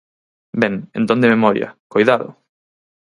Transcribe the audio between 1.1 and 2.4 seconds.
de memoria, ¡coidado!